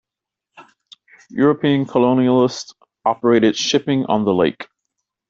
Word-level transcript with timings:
European 1.29 1.85
colonialists 1.85 2.73
operated 3.05 3.55
shipping 3.55 4.03
on 4.07 4.25
the 4.25 4.33
lake. 4.33 4.67